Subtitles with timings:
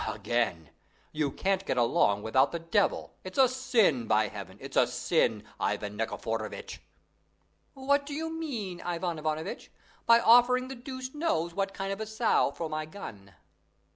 [0.07, 0.71] "Again!
[1.11, 3.13] You can't get along without the devil!
[3.23, 4.07] It's a sin!
[4.07, 6.81] by Heaven, it's a sin, Ivan Nikiforovitch!"
[7.75, 9.69] "What do you mean, Ivan Ivanovitch,
[10.07, 13.35] by offering the deuce knows what kind of a sow for my gun?"